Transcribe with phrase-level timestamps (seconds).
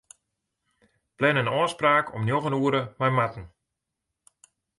[1.17, 3.45] Plan in ôfspraak om njoggen oere mei Marten.